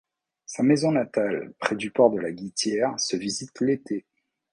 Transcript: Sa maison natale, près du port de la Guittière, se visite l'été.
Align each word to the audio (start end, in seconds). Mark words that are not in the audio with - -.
Sa 0.47 0.63
maison 0.63 0.93
natale, 0.93 1.53
près 1.59 1.75
du 1.75 1.91
port 1.91 2.09
de 2.09 2.17
la 2.19 2.31
Guittière, 2.31 2.99
se 2.99 3.15
visite 3.15 3.61
l'été. 3.61 4.07